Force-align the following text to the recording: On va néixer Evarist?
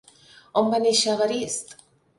On 0.61 0.71
va 0.73 0.81
néixer 0.87 1.15
Evarist? 1.15 1.81